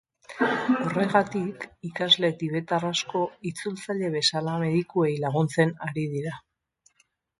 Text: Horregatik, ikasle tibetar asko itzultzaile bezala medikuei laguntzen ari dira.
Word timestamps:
Horregatik, 0.85 1.67
ikasle 1.89 2.31
tibetar 2.39 2.87
asko 2.89 3.21
itzultzaile 3.51 4.09
bezala 4.17 4.57
medikuei 4.65 5.15
laguntzen 5.27 5.75
ari 5.93 6.07
dira. 6.17 6.33